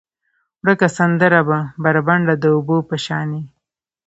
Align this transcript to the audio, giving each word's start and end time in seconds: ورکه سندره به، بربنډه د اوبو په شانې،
ورکه 0.63 0.87
سندره 0.97 1.41
به، 1.47 1.59
بربنډه 1.83 2.35
د 2.39 2.45
اوبو 2.55 2.77
په 2.89 2.95
شانې، 3.05 3.41